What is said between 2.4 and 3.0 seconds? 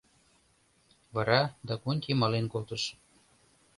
колтыш.